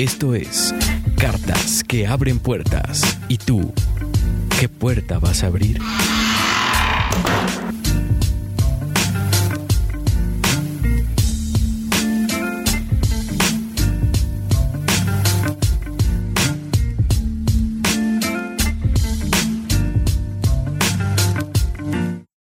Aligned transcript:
Esto 0.00 0.34
es 0.34 0.74
Cartas 1.18 1.84
que 1.84 2.06
abren 2.06 2.38
puertas. 2.38 3.20
¿Y 3.28 3.36
tú? 3.36 3.74
¿Qué 4.58 4.66
puerta 4.66 5.18
vas 5.18 5.44
a 5.44 5.48
abrir? 5.48 5.78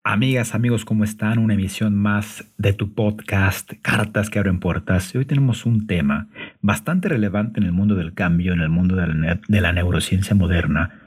Amigas, 0.04 0.56
amigos, 0.56 0.84
¿cómo 0.84 1.06
están? 1.06 1.40
Una 1.40 1.54
emisión 1.54 1.96
más 1.96 2.46
de 2.58 2.74
tu 2.74 2.94
podcast, 2.94 3.72
Cartas 3.82 4.30
que 4.30 4.40
abren 4.40 4.60
puertas. 4.60 5.16
hoy 5.16 5.24
tenemos 5.24 5.66
un 5.66 5.88
tema 5.88 6.28
bastante 6.66 7.10
relevante 7.10 7.60
en 7.60 7.66
el 7.68 7.72
mundo 7.72 7.94
del 7.94 8.16
cambio, 8.16 8.52
en 8.54 8.60
el 8.60 8.70
mundo 8.70 8.96
de 8.96 9.62
la, 9.62 9.72
neurociencia 9.72 10.36
moderna. 10.36 11.00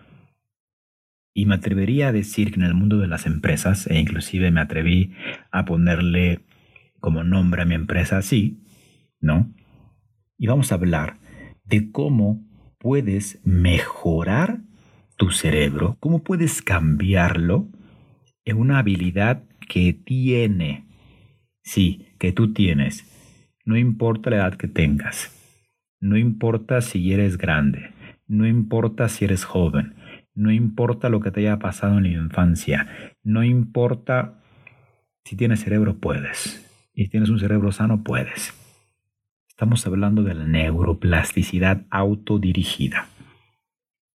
Y 1.34 1.46
me 1.46 1.56
atrevería 1.56 2.08
a 2.08 2.12
decir 2.12 2.52
que 2.52 2.60
en 2.60 2.66
el 2.66 2.74
mundo 2.74 2.98
de 2.98 3.08
las 3.08 3.26
empresas, 3.26 3.88
e 3.88 3.98
inclusive 3.98 4.52
me 4.52 4.60
atreví 4.60 5.14
a 5.50 5.64
ponerle 5.64 6.44
como 7.00 7.24
nombre 7.24 7.62
a 7.62 7.64
mi 7.64 7.74
empresa 7.74 8.18
así, 8.18 8.62
¿no? 9.20 9.52
Y 10.36 10.46
vamos 10.46 10.70
a 10.70 10.76
hablar 10.76 11.18
de 11.64 11.90
cómo 11.90 12.46
puedes 12.78 13.40
mejorar 13.44 14.60
tu 15.16 15.32
cerebro, 15.32 15.96
cómo 15.98 16.22
puedes 16.22 16.62
cambiarlo 16.62 17.68
es 18.44 18.54
una 18.54 18.78
habilidad 18.78 19.42
que 19.68 19.92
tiene, 19.92 20.86
sí, 21.62 22.06
que 22.18 22.30
tú 22.30 22.52
tienes. 22.54 23.04
No 23.64 23.76
importa 23.76 24.30
la 24.30 24.36
edad 24.36 24.54
que 24.54 24.68
tengas, 24.68 25.37
no 26.00 26.16
importa 26.16 26.80
si 26.80 27.12
eres 27.12 27.38
grande, 27.38 27.90
no 28.26 28.46
importa 28.46 29.08
si 29.08 29.24
eres 29.24 29.44
joven, 29.44 29.94
no 30.34 30.50
importa 30.52 31.08
lo 31.08 31.20
que 31.20 31.30
te 31.30 31.40
haya 31.40 31.58
pasado 31.58 31.98
en 31.98 32.04
la 32.04 32.10
infancia, 32.10 32.86
no 33.22 33.44
importa 33.44 34.42
si 35.24 35.36
tienes 35.36 35.60
cerebro, 35.60 35.98
puedes. 35.98 36.64
Y 36.94 37.04
si 37.04 37.10
tienes 37.10 37.28
un 37.28 37.38
cerebro 37.38 37.70
sano, 37.70 38.02
puedes. 38.02 38.54
Estamos 39.48 39.86
hablando 39.86 40.22
de 40.22 40.34
la 40.34 40.46
neuroplasticidad 40.46 41.84
autodirigida. 41.90 43.08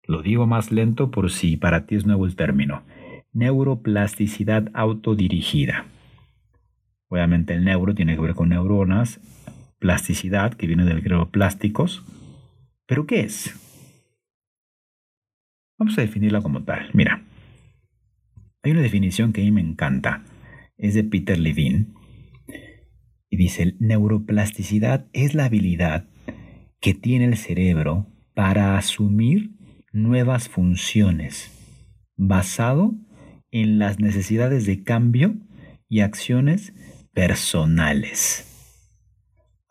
Lo 0.06 0.22
digo 0.22 0.46
más 0.46 0.70
lento 0.70 1.10
por 1.10 1.30
si 1.30 1.56
para 1.56 1.86
ti 1.86 1.96
es 1.96 2.06
nuevo 2.06 2.26
el 2.26 2.36
término 2.36 2.84
neuroplasticidad 3.32 4.70
autodirigida. 4.74 5.86
Obviamente 7.08 7.54
el 7.54 7.64
neuro 7.64 7.94
tiene 7.94 8.14
que 8.14 8.22
ver 8.22 8.34
con 8.34 8.48
neuronas, 8.50 9.20
plasticidad, 9.80 10.54
que 10.54 10.68
viene 10.68 10.84
del 10.84 11.00
griego 11.00 11.30
plásticos. 11.30 12.04
¿Pero 12.86 13.06
qué 13.06 13.20
es? 13.20 13.52
Vamos 15.78 15.98
a 15.98 16.02
definirla 16.02 16.42
como 16.42 16.62
tal. 16.62 16.90
Mira, 16.92 17.24
hay 18.62 18.72
una 18.72 18.82
definición 18.82 19.32
que 19.32 19.40
a 19.40 19.44
mí 19.44 19.50
me 19.50 19.62
encanta. 19.62 20.22
Es 20.76 20.94
de 20.94 21.02
Peter 21.02 21.38
Levine. 21.38 21.86
Y 23.30 23.36
dice, 23.36 23.74
neuroplasticidad 23.80 25.08
es 25.12 25.34
la 25.34 25.46
habilidad 25.46 26.08
que 26.80 26.94
tiene 26.94 27.24
el 27.24 27.36
cerebro 27.36 28.06
para 28.34 28.76
asumir 28.76 29.52
nuevas 29.92 30.48
funciones 30.48 31.56
basado 32.16 32.94
en 33.50 33.78
las 33.78 33.98
necesidades 33.98 34.66
de 34.66 34.82
cambio 34.82 35.36
y 35.88 36.00
acciones 36.00 36.74
personales. 37.12 38.49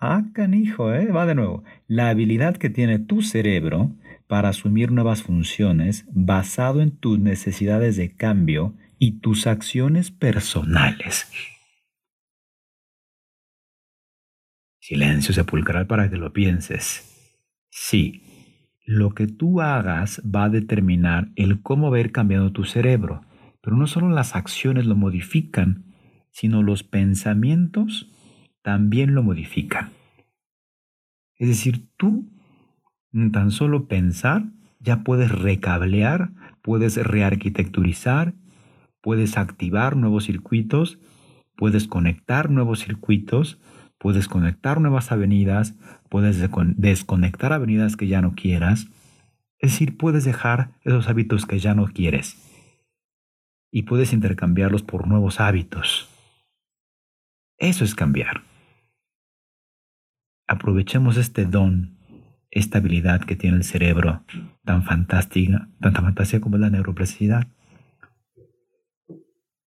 Ah, 0.01 0.23
canijo, 0.33 0.93
¿eh? 0.93 1.11
Va 1.11 1.25
de 1.25 1.35
nuevo. 1.35 1.63
La 1.87 2.07
habilidad 2.09 2.55
que 2.55 2.69
tiene 2.69 2.99
tu 2.99 3.21
cerebro 3.21 3.91
para 4.27 4.49
asumir 4.49 4.91
nuevas 4.93 5.23
funciones 5.23 6.05
basado 6.09 6.81
en 6.81 6.91
tus 6.91 7.19
necesidades 7.19 7.97
de 7.97 8.15
cambio 8.15 8.73
y 8.97 9.19
tus 9.19 9.45
acciones 9.45 10.09
personales. 10.09 11.29
Silencio 14.79 15.33
sepulcral 15.33 15.85
para 15.85 16.09
que 16.09 16.15
lo 16.15 16.31
pienses. 16.31 17.05
Sí, 17.69 18.23
lo 18.85 19.13
que 19.13 19.27
tú 19.27 19.59
hagas 19.59 20.21
va 20.23 20.45
a 20.45 20.49
determinar 20.49 21.29
el 21.35 21.61
cómo 21.61 21.91
ver 21.91 22.13
cambiado 22.13 22.53
tu 22.53 22.63
cerebro. 22.63 23.21
Pero 23.61 23.75
no 23.75 23.85
solo 23.85 24.07
las 24.07 24.33
acciones 24.33 24.85
lo 24.85 24.95
modifican, 24.95 25.93
sino 26.31 26.63
los 26.63 26.83
pensamientos 26.83 28.09
también 28.61 29.15
lo 29.15 29.23
modifican. 29.23 29.89
Es 31.35 31.47
decir, 31.47 31.87
tú 31.97 32.29
tan 33.31 33.51
solo 33.51 33.87
pensar 33.87 34.43
ya 34.79 35.03
puedes 35.03 35.31
recablear, 35.31 36.31
puedes 36.61 36.97
rearquitecturizar, 36.97 38.33
puedes 39.01 39.37
activar 39.37 39.95
nuevos 39.95 40.25
circuitos, 40.25 40.99
puedes 41.57 41.87
conectar 41.87 42.49
nuevos 42.49 42.79
circuitos, 42.79 43.59
puedes 43.97 44.27
conectar 44.27 44.79
nuevas 44.79 45.11
avenidas, 45.11 45.75
puedes 46.09 46.39
desconectar 46.77 47.53
avenidas 47.53 47.97
que 47.97 48.07
ya 48.07 48.21
no 48.21 48.35
quieras. 48.35 48.87
Es 49.57 49.71
decir, 49.71 49.97
puedes 49.97 50.23
dejar 50.23 50.71
esos 50.83 51.09
hábitos 51.09 51.45
que 51.45 51.59
ya 51.59 51.73
no 51.73 51.87
quieres 51.87 52.37
y 53.71 53.83
puedes 53.83 54.13
intercambiarlos 54.13 54.83
por 54.83 55.07
nuevos 55.07 55.39
hábitos. 55.39 56.09
Eso 57.57 57.83
es 57.83 57.93
cambiar. 57.93 58.48
Aprovechemos 60.49 61.17
este 61.17 61.45
don, 61.45 61.95
esta 62.49 62.79
habilidad 62.79 63.21
que 63.21 63.35
tiene 63.35 63.57
el 63.57 63.63
cerebro 63.63 64.23
tan 64.65 64.81
fantástica, 64.81 65.69
tanta 65.79 66.01
fantasía 66.01 66.41
como 66.41 66.57
la 66.57 66.71
neuroplasticidad, 66.71 67.45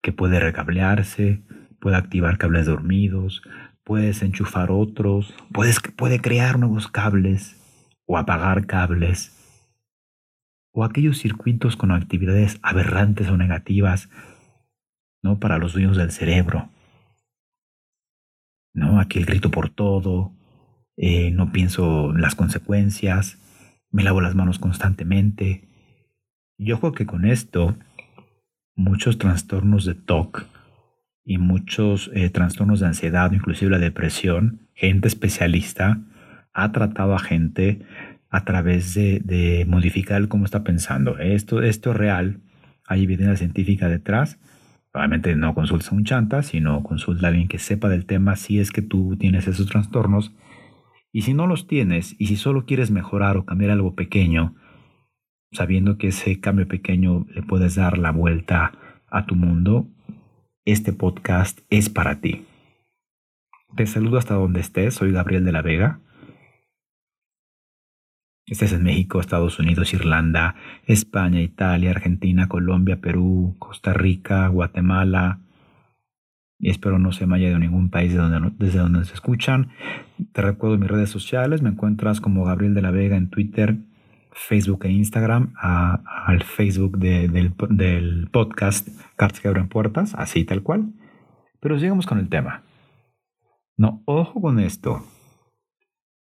que 0.02 0.12
puede 0.12 0.40
recablearse, 0.40 1.44
puede 1.80 1.94
activar 1.94 2.38
cables 2.38 2.66
dormidos, 2.66 3.42
puedes 3.84 4.20
enchufar 4.22 4.72
otros, 4.72 5.32
puede 5.96 6.20
crear 6.20 6.58
nuevos 6.58 6.88
cables 6.88 7.54
o 8.04 8.18
apagar 8.18 8.66
cables 8.66 9.30
o 10.72 10.82
aquellos 10.82 11.18
circuitos 11.18 11.76
con 11.76 11.92
actividades 11.92 12.58
aberrantes 12.62 13.28
o 13.28 13.36
negativas, 13.36 14.10
¿no? 15.22 15.38
Para 15.38 15.58
los 15.58 15.74
dueños 15.74 15.96
del 15.96 16.10
cerebro. 16.10 16.68
¿No? 18.74 18.98
Aquí 18.98 19.20
el 19.20 19.24
grito 19.24 19.52
por 19.52 19.70
todo, 19.70 20.33
eh, 20.96 21.30
no 21.30 21.52
pienso 21.52 22.10
en 22.10 22.20
las 22.20 22.34
consecuencias, 22.34 23.38
me 23.90 24.02
lavo 24.02 24.20
las 24.20 24.34
manos 24.34 24.58
constantemente. 24.58 25.68
Yo 26.58 26.80
creo 26.80 26.92
que 26.92 27.06
con 27.06 27.24
esto, 27.24 27.76
muchos 28.74 29.18
trastornos 29.18 29.84
de 29.84 29.94
TOC 29.94 30.46
y 31.24 31.38
muchos 31.38 32.10
eh, 32.14 32.28
trastornos 32.30 32.80
de 32.80 32.86
ansiedad, 32.86 33.32
inclusive 33.32 33.70
la 33.70 33.78
depresión, 33.78 34.68
gente 34.74 35.08
especialista 35.08 36.00
ha 36.52 36.72
tratado 36.72 37.14
a 37.14 37.18
gente 37.18 37.80
a 38.30 38.44
través 38.44 38.94
de, 38.94 39.64
modificar 39.68 40.26
cómo 40.28 40.44
está 40.44 40.64
pensando. 40.64 41.18
Esto, 41.18 41.62
esto 41.62 41.92
es 41.92 41.96
real, 41.96 42.40
hay 42.86 43.04
evidencia 43.04 43.36
científica 43.36 43.88
detrás. 43.88 44.38
Obviamente 44.92 45.34
no 45.36 45.54
consulta 45.54 45.88
a 45.90 45.94
un 45.94 46.04
chanta, 46.04 46.42
sino 46.42 46.82
consulta 46.82 47.26
a 47.26 47.30
alguien 47.30 47.48
que 47.48 47.58
sepa 47.58 47.88
del 47.88 48.06
tema 48.06 48.36
si 48.36 48.60
es 48.60 48.70
que 48.70 48.82
tú 48.82 49.16
tienes 49.16 49.46
esos 49.48 49.66
trastornos. 49.66 50.32
Y 51.14 51.22
si 51.22 51.32
no 51.32 51.46
los 51.46 51.68
tienes, 51.68 52.16
y 52.18 52.26
si 52.26 52.34
solo 52.34 52.66
quieres 52.66 52.90
mejorar 52.90 53.36
o 53.36 53.44
cambiar 53.44 53.70
algo 53.70 53.94
pequeño, 53.94 54.56
sabiendo 55.52 55.96
que 55.96 56.08
ese 56.08 56.40
cambio 56.40 56.66
pequeño 56.66 57.24
le 57.32 57.44
puedes 57.44 57.76
dar 57.76 57.98
la 57.98 58.10
vuelta 58.10 58.72
a 59.12 59.24
tu 59.24 59.36
mundo, 59.36 59.86
este 60.64 60.92
podcast 60.92 61.60
es 61.70 61.88
para 61.88 62.20
ti. 62.20 62.44
Te 63.76 63.86
saludo 63.86 64.18
hasta 64.18 64.34
donde 64.34 64.58
estés, 64.58 64.94
soy 64.94 65.12
Gabriel 65.12 65.44
de 65.44 65.52
la 65.52 65.62
Vega. 65.62 66.00
Estés 68.46 68.72
en 68.72 68.82
México, 68.82 69.20
Estados 69.20 69.60
Unidos, 69.60 69.94
Irlanda, 69.94 70.56
España, 70.84 71.40
Italia, 71.40 71.92
Argentina, 71.92 72.48
Colombia, 72.48 73.00
Perú, 73.00 73.54
Costa 73.60 73.92
Rica, 73.92 74.48
Guatemala. 74.48 75.43
Espero 76.60 76.98
no 76.98 77.12
se 77.12 77.26
me 77.26 77.36
haya 77.36 77.48
ido 77.48 77.58
ningún 77.58 77.90
país 77.90 78.14
desde 78.58 78.78
donde 78.78 79.04
se 79.04 79.14
escuchan. 79.14 79.70
Te 80.32 80.42
recuerdo 80.42 80.78
mis 80.78 80.90
redes 80.90 81.10
sociales. 81.10 81.62
Me 81.62 81.70
encuentras 81.70 82.20
como 82.20 82.44
Gabriel 82.44 82.74
de 82.74 82.82
la 82.82 82.90
Vega 82.90 83.16
en 83.16 83.28
Twitter, 83.28 83.78
Facebook 84.32 84.84
e 84.84 84.90
Instagram, 84.90 85.52
al 85.56 86.42
Facebook 86.42 86.98
del, 86.98 87.54
del, 87.70 88.28
podcast 88.30 88.88
Cartas 89.16 89.40
que 89.40 89.48
abren 89.48 89.68
puertas, 89.68 90.14
así 90.14 90.44
tal 90.44 90.62
cual. 90.62 90.92
Pero 91.60 91.78
sigamos 91.78 92.06
con 92.06 92.18
el 92.18 92.28
tema. 92.28 92.62
No, 93.76 94.02
ojo 94.06 94.40
con 94.40 94.60
esto. 94.60 95.04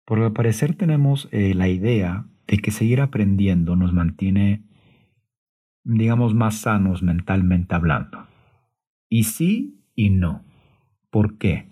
Porque 0.04 0.24
al 0.24 0.32
parecer 0.32 0.74
tenemos 0.74 1.28
eh, 1.32 1.54
la 1.54 1.68
idea 1.68 2.26
de 2.46 2.58
que 2.58 2.70
seguir 2.70 3.00
aprendiendo 3.00 3.76
nos 3.76 3.92
mantiene, 3.92 4.64
digamos, 5.84 6.34
más 6.34 6.56
sanos 6.56 7.02
mentalmente 7.02 7.74
hablando. 7.74 8.26
Y 9.08 9.24
sí 9.24 9.77
y 9.98 10.10
no. 10.10 10.44
¿Por 11.10 11.38
qué? 11.38 11.66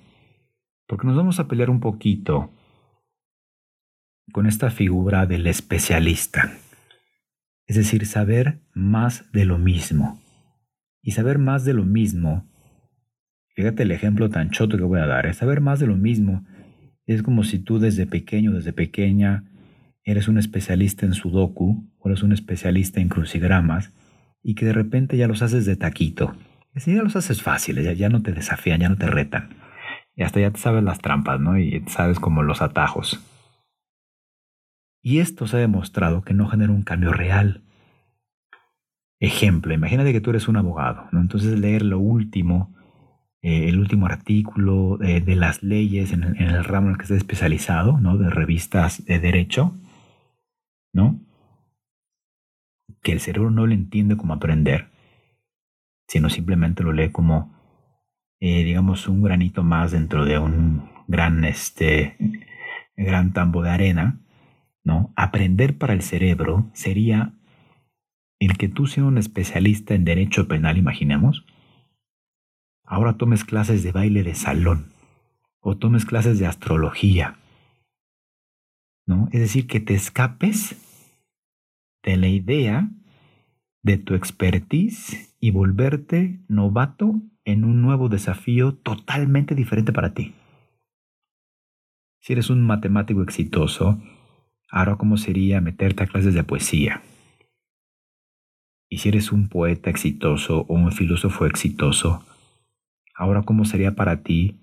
Porque 0.89 1.07
nos 1.07 1.17
vamos 1.17 1.39
a 1.39 1.47
pelear 1.47 1.71
un 1.71 1.79
poquito 1.79 2.51
con 4.33 4.47
esta 4.47 4.71
figura 4.71 5.27
del 5.27 5.47
especialista. 5.47 6.53
Es 7.67 7.77
decir, 7.77 8.05
saber 8.05 8.59
más 8.75 9.31
de 9.31 9.45
lo 9.45 9.59
mismo. 9.59 10.21
Y 11.03 11.13
saber 11.13 11.39
más 11.39 11.65
de 11.65 11.75
lo 11.75 11.85
mismo, 11.85 12.51
fíjate 13.55 13.85
el 13.85 13.93
ejemplo 13.93 14.29
tan 14.29 14.51
choto 14.51 14.77
que 14.77 14.83
voy 14.83 14.99
a 14.99 15.07
dar, 15.07 15.27
es 15.27 15.37
saber 15.37 15.61
más 15.61 15.79
de 15.79 15.87
lo 15.87 15.97
mismo 15.97 16.45
es 17.07 17.23
como 17.23 17.45
si 17.45 17.61
tú 17.61 17.79
desde 17.79 18.07
pequeño, 18.07 18.53
desde 18.53 18.73
pequeña, 18.73 19.45
eres 20.03 20.27
un 20.27 20.39
especialista 20.39 21.07
en 21.07 21.15
sudoku 21.15 21.89
o 21.99 22.09
eres 22.09 22.25
un 22.25 22.33
especialista 22.33 23.01
en 23.01 23.09
crucigramas 23.09 23.93
y 24.43 24.57
que 24.57 24.67
de 24.67 24.73
repente 24.73 25.17
ya 25.17 25.29
los 25.29 25.43
haces 25.43 25.65
de 25.67 25.77
taquito. 25.77 26.35
Es 26.77 26.85
ya 26.85 27.03
los 27.03 27.17
haces 27.17 27.43
fáciles, 27.43 27.97
ya, 27.97 28.09
no 28.11 28.23
te 28.23 28.33
desafían, 28.33 28.81
ya 28.81 28.91
no 28.91 28.97
te 28.97 29.07
retan. 29.07 29.49
Y 30.15 30.23
hasta 30.23 30.41
ya 30.41 30.51
te 30.51 30.61
sabes 30.61 30.85
las 30.85 30.99
trampas, 30.99 31.41
¿no? 31.41 31.59
Y 31.59 31.83
sabes 31.89 32.21
como 32.21 32.43
los 32.43 32.61
atajos. 32.61 33.19
Y 35.03 35.21
esto 35.21 35.47
se 35.47 35.57
ha 35.57 35.61
demostrado 35.61 36.21
que 36.21 36.35
no 36.35 36.49
genera 36.49 36.73
un 36.73 36.83
cambio 36.83 37.15
real. 37.15 37.63
Ejemplo, 39.21 39.73
imagínate 39.73 40.13
que 40.13 40.21
tú 40.21 40.31
eres 40.31 40.49
un 40.49 40.59
abogado, 40.59 41.09
¿no? 41.13 41.21
Entonces 41.21 41.59
leer 41.59 41.83
lo 41.83 41.99
último 41.99 42.77
eh, 43.43 43.69
el 43.69 43.79
último 43.79 44.07
artículo 44.07 44.99
de 44.99 45.37
las 45.37 45.63
leyes 45.63 46.13
en 46.13 46.25
el, 46.25 46.65
ramo 46.65 46.89
en 46.89 46.93
el 46.93 46.99
que 46.99 47.05
esté 47.05 47.17
especializado, 47.17 47.99
¿no? 48.01 48.19
De 48.19 48.29
revistas 48.29 49.05
de 49.05 49.19
derecho, 49.19 49.73
¿no? 50.93 51.21
Que 53.03 53.13
el 53.13 53.21
cerebro 53.21 53.51
no 53.51 53.67
le 53.67 53.77
entiende 53.77 54.17
como 54.17 54.35
aprender, 54.35 54.89
sino 56.07 56.31
simplemente 56.31 56.83
lo 56.83 56.93
lee 56.93 57.11
como, 57.11 57.55
eh, 58.41 58.65
digamos, 58.65 59.09
un 59.09 59.23
granito 59.23 59.63
más 59.63 59.93
dentro 59.93 60.25
de 60.25 60.39
un 60.39 60.89
gran, 61.09 61.45
este, 61.45 62.17
gran 62.97 63.33
tambo 63.33 63.63
de 63.63 63.71
arena, 63.71 64.21
¿no? 64.85 65.13
Aprender 65.17 65.77
para 65.79 65.95
el 65.95 66.03
cerebro 66.03 66.71
sería 66.73 67.33
el 68.39 68.57
que 68.59 68.69
tú 68.69 68.87
seas 68.87 69.07
un 69.07 69.19
especialista 69.19 69.95
en 69.95 70.05
derecho 70.05 70.47
penal, 70.47 70.79
imaginemos, 70.79 71.45
ahora 72.85 73.17
tomes 73.17 73.45
clases 73.45 73.83
de 73.83 73.93
baile 73.93 74.23
de 74.23 74.35
salón 74.35 74.93
o 75.61 75.77
tomes 75.77 76.05
clases 76.05 76.39
de 76.39 76.47
astrología. 76.47 77.39
¿No? 79.07 79.29
Es 79.33 79.41
decir, 79.41 79.67
que 79.67 79.81
te 79.81 79.95
escapes 79.95 80.77
de 82.03 82.17
la 82.17 82.29
idea 82.29 82.91
de 83.87 83.99
tu 83.99 84.15
expertise 84.15 85.35
y 85.41 85.53
volverte 85.53 86.41
novato 86.49 87.23
en 87.45 87.65
un 87.65 87.81
nuevo 87.81 88.09
desafío 88.09 88.75
totalmente 88.75 89.55
diferente 89.55 89.93
para 89.93 90.13
ti. 90.13 90.35
Si 92.21 92.33
eres 92.33 92.51
un 92.51 92.67
matemático 92.67 93.23
exitoso, 93.23 94.03
ahora 94.69 94.97
cómo 94.97 95.17
sería 95.17 95.61
meterte 95.61 96.03
a 96.03 96.07
clases 96.07 96.35
de 96.35 96.43
poesía. 96.43 97.03
Y 98.89 98.99
si 98.99 99.09
eres 99.09 99.33
un 99.33 99.49
poeta 99.49 99.91
exitoso 99.91 100.67
o 100.69 100.75
un 100.75 100.93
filósofo 100.93 101.47
exitoso, 101.47 102.25
Ahora, 103.17 103.43
¿cómo 103.43 103.65
sería 103.65 103.95
para 103.95 104.23
ti 104.23 104.61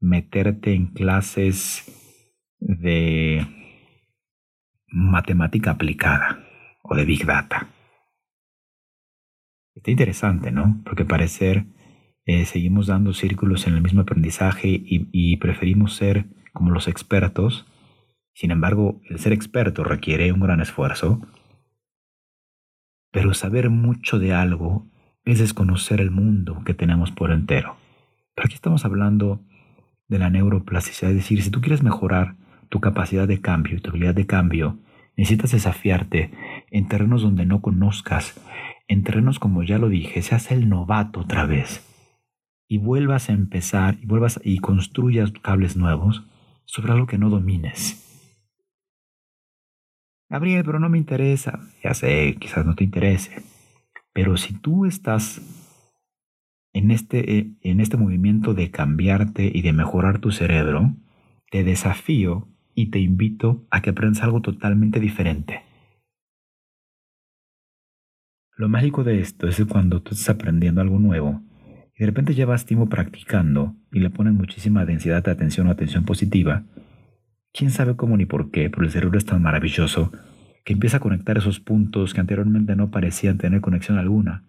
meterte 0.00 0.72
en 0.72 0.86
clases 0.86 1.84
de 2.60 3.44
matemática 4.86 5.72
aplicada 5.72 6.46
o 6.82 6.94
de 6.94 7.04
Big 7.04 7.26
Data? 7.26 7.66
Está 9.78 9.92
interesante, 9.92 10.50
¿no? 10.50 10.80
Porque 10.84 11.04
parecer 11.04 11.66
eh, 12.26 12.44
seguimos 12.46 12.88
dando 12.88 13.14
círculos 13.14 13.68
en 13.68 13.74
el 13.74 13.80
mismo 13.80 14.00
aprendizaje 14.00 14.66
y, 14.68 15.08
y 15.12 15.36
preferimos 15.36 15.94
ser 15.94 16.26
como 16.52 16.72
los 16.72 16.88
expertos. 16.88 17.64
Sin 18.34 18.50
embargo, 18.50 19.00
el 19.08 19.20
ser 19.20 19.32
experto 19.32 19.84
requiere 19.84 20.32
un 20.32 20.40
gran 20.40 20.60
esfuerzo. 20.60 21.20
Pero 23.12 23.34
saber 23.34 23.70
mucho 23.70 24.18
de 24.18 24.34
algo 24.34 24.90
es 25.24 25.38
desconocer 25.38 26.00
el 26.00 26.10
mundo 26.10 26.60
que 26.66 26.74
tenemos 26.74 27.12
por 27.12 27.30
entero. 27.30 27.76
Pero 28.34 28.46
aquí 28.46 28.56
estamos 28.56 28.84
hablando 28.84 29.40
de 30.08 30.18
la 30.18 30.28
neuroplasticidad, 30.28 31.12
es 31.12 31.18
decir, 31.18 31.40
si 31.40 31.50
tú 31.50 31.60
quieres 31.60 31.84
mejorar 31.84 32.34
tu 32.68 32.80
capacidad 32.80 33.28
de 33.28 33.40
cambio 33.40 33.76
y 33.76 33.80
tu 33.80 33.90
habilidad 33.90 34.16
de 34.16 34.26
cambio, 34.26 34.80
necesitas 35.16 35.52
desafiarte 35.52 36.32
en 36.72 36.88
terrenos 36.88 37.22
donde 37.22 37.46
no 37.46 37.60
conozcas, 37.60 38.40
en 38.88 39.04
terrenos 39.04 39.38
como 39.38 39.62
ya 39.62 39.78
lo 39.78 39.88
dije, 39.88 40.22
seas 40.22 40.50
el 40.50 40.68
novato 40.68 41.20
otra 41.20 41.46
vez 41.46 41.84
y 42.68 42.78
vuelvas 42.78 43.30
a 43.30 43.32
empezar 43.32 43.98
y 44.00 44.06
vuelvas 44.06 44.40
y 44.44 44.58
construyas 44.58 45.32
cables 45.42 45.76
nuevos 45.76 46.24
sobre 46.64 46.92
algo 46.92 47.06
que 47.06 47.18
no 47.18 47.30
domines. 47.30 48.04
Gabriel, 50.28 50.62
pero 50.64 50.78
no 50.78 50.90
me 50.90 50.98
interesa. 50.98 51.60
Ya 51.82 51.94
sé, 51.94 52.36
quizás 52.38 52.66
no 52.66 52.74
te 52.74 52.84
interese. 52.84 53.42
Pero 54.12 54.36
si 54.36 54.52
tú 54.52 54.84
estás 54.84 55.40
en 56.74 56.90
este, 56.90 57.38
eh, 57.38 57.50
en 57.62 57.80
este 57.80 57.96
movimiento 57.96 58.52
de 58.52 58.70
cambiarte 58.70 59.50
y 59.52 59.62
de 59.62 59.72
mejorar 59.72 60.18
tu 60.18 60.30
cerebro, 60.30 60.94
te 61.50 61.64
desafío 61.64 62.46
y 62.74 62.90
te 62.90 62.98
invito 62.98 63.64
a 63.70 63.80
que 63.80 63.90
aprendas 63.90 64.22
algo 64.22 64.42
totalmente 64.42 65.00
diferente. 65.00 65.62
Lo 68.58 68.68
mágico 68.68 69.02
de 69.04 69.20
esto 69.20 69.48
es 69.48 69.56
que 69.56 69.64
cuando 69.64 70.02
tú 70.02 70.10
estás 70.12 70.28
aprendiendo 70.28 70.82
algo 70.82 70.98
nuevo 70.98 71.40
y 71.96 72.00
de 72.00 72.06
repente 72.06 72.34
llevas 72.34 72.66
tiempo 72.66 72.90
practicando 72.90 73.74
y 73.90 74.00
le 74.00 74.10
pones 74.10 74.34
muchísima 74.34 74.84
densidad 74.84 75.24
de 75.24 75.30
atención 75.30 75.66
o 75.68 75.70
atención 75.70 76.04
positiva, 76.04 76.64
quién 77.54 77.70
sabe 77.70 77.96
cómo 77.96 78.18
ni 78.18 78.26
por 78.26 78.50
qué, 78.50 78.68
pero 78.68 78.84
el 78.84 78.90
cerebro 78.90 79.16
es 79.16 79.24
tan 79.24 79.40
maravilloso 79.40 80.12
que 80.66 80.74
empieza 80.74 80.98
a 80.98 81.00
conectar 81.00 81.38
esos 81.38 81.58
puntos 81.58 82.12
que 82.12 82.20
anteriormente 82.20 82.76
no 82.76 82.90
parecían 82.90 83.38
tener 83.38 83.62
conexión 83.62 83.96
alguna 83.96 84.44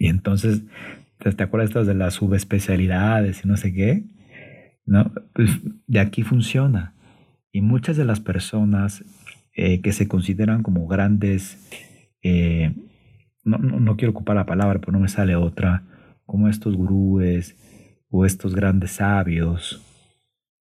y 0.00 0.06
entonces, 0.06 0.62
¿te 1.18 1.42
acuerdas 1.42 1.86
de 1.86 1.94
las 1.94 2.14
subespecialidades 2.14 3.44
y 3.44 3.48
no 3.48 3.58
sé 3.58 3.74
qué? 3.74 4.04
¿No? 4.86 5.12
Pues 5.34 5.60
de 5.86 6.00
aquí 6.00 6.22
funciona. 6.22 6.94
Y 7.52 7.60
muchas 7.60 7.98
de 7.98 8.06
las 8.06 8.18
personas 8.18 9.04
eh, 9.52 9.82
que 9.82 9.92
se 9.92 10.08
consideran 10.08 10.62
como 10.62 10.88
grandes, 10.88 11.58
eh, 12.22 12.74
no, 13.44 13.58
no, 13.58 13.96
quiero 13.96 14.12
ocupar 14.12 14.36
la 14.36 14.46
palabra, 14.46 14.78
pero 14.80 14.92
no 14.92 15.00
me 15.00 15.08
sale 15.08 15.36
otra, 15.36 15.84
como 16.26 16.48
estos 16.48 16.76
gurúes 16.76 17.56
o 18.10 18.24
estos 18.26 18.54
grandes 18.54 18.92
sabios, 18.92 19.82